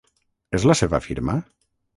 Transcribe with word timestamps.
És 0.59 0.65
la 0.71 0.77
seva 0.81 1.03
firma? 1.09 1.37